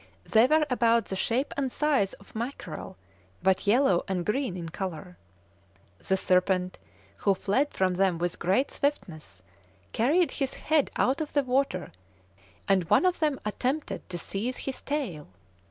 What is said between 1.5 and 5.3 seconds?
and size of mackerel, but yellow and green in colour.